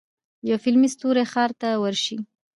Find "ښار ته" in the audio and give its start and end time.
1.31-1.67